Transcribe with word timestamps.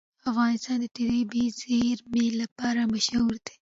افغانستان 0.29 0.77
د 0.81 0.85
طبیعي 0.97 1.45
زیرمې 1.59 2.25
لپاره 2.41 2.81
مشهور 2.93 3.33
دی. 3.45 3.55